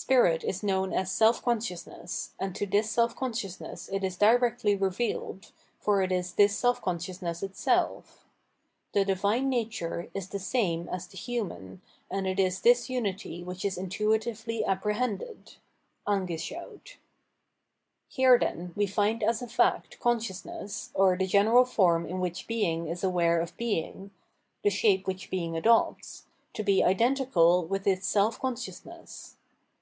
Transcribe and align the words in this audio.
Spirit 0.00 0.44
is 0.44 0.62
known 0.62 0.92
as 0.92 1.10
seH 1.10 1.42
consciousness, 1.42 2.32
and 2.38 2.54
to 2.54 2.64
this 2.66 2.88
self 2.88 3.16
consciousness 3.16 3.88
it 3.92 4.04
is 4.04 4.16
directly 4.16 4.76
revealed, 4.76 5.50
for 5.80 6.02
it 6.02 6.12
is 6.12 6.34
this 6.34 6.56
self 6.56 6.80
consciousness 6.80 7.42
itself. 7.42 8.24
The 8.92 9.04
divine 9.04 9.48
nature 9.48 10.08
is 10.14 10.28
the 10.28 10.38
same 10.38 10.88
as 10.88 11.08
the 11.08 11.16
human, 11.18 11.82
and 12.12 12.28
it 12.28 12.38
is 12.38 12.60
this 12.60 12.88
unity 12.88 13.42
which 13.42 13.64
is 13.64 13.76
intuitively 13.76 14.64
apprehended 14.64 15.56
[angescho/ut). 16.06 16.94
Here, 18.06 18.38
then, 18.38 18.72
we 18.76 18.86
find 18.86 19.24
as 19.24 19.42
a 19.42 19.48
fact 19.48 19.98
consciousness, 19.98 20.90
or 20.94 21.16
the 21.18 21.26
general 21.26 21.64
form 21.64 22.06
in 22.06 22.20
which 22.20 22.46
Being 22.46 22.86
is 22.86 23.02
aware 23.02 23.40
of 23.40 23.56
Being 23.56 24.12
the 24.62 24.70
shape 24.70 25.08
which 25.08 25.28
Being 25.28 25.56
adopts— 25.56 26.24
to 26.54 26.62
be 26.62 26.84
identical 26.84 27.64
with 27.66 27.84
its 27.84 28.06
self 28.06 28.38
consciousness. 28.38 29.34